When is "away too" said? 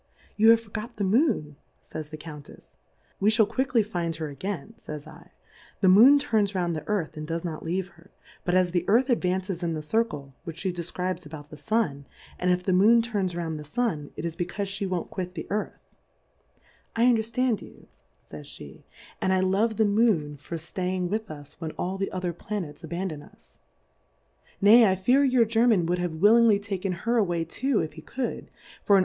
27.17-27.81